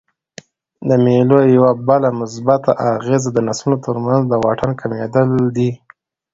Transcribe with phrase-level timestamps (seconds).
[0.87, 5.27] د مېلو یوه بله مثبته اغېزه د نسلونو ترمنځ د واټن کمېدل
[5.57, 5.71] دي.